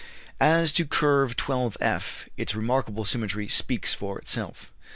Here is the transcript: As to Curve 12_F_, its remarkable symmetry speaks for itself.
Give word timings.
As 0.39 0.73
to 0.73 0.85
Curve 0.87 1.37
12_F_, 1.37 2.27
its 2.35 2.55
remarkable 2.55 3.05
symmetry 3.05 3.47
speaks 3.47 3.93
for 3.93 4.17
itself. 4.17 4.71